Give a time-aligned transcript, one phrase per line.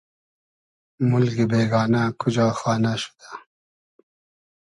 [1.09, 3.29] مولگی بېگانۂ کوجا خانۂ شودۂ